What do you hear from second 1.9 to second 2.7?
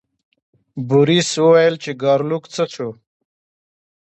ګارلوک څه